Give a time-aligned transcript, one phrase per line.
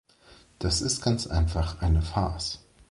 [0.57, 2.65] Das ist ganz einfach eine Farce.